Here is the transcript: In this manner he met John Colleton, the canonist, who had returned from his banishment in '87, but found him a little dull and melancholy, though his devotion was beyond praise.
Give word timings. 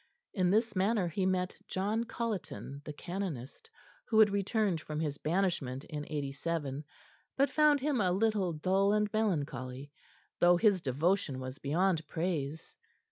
In 0.33 0.49
this 0.49 0.75
manner 0.75 1.07
he 1.09 1.27
met 1.27 1.55
John 1.67 2.05
Colleton, 2.05 2.81
the 2.85 2.91
canonist, 2.91 3.69
who 4.07 4.17
had 4.17 4.31
returned 4.31 4.81
from 4.81 4.99
his 4.99 5.19
banishment 5.19 5.83
in 5.83 6.07
'87, 6.09 6.83
but 7.37 7.51
found 7.51 7.81
him 7.81 8.01
a 8.01 8.11
little 8.11 8.51
dull 8.51 8.93
and 8.93 9.13
melancholy, 9.13 9.91
though 10.39 10.57
his 10.57 10.81
devotion 10.81 11.39
was 11.39 11.59
beyond 11.59 12.07
praise. 12.07 12.75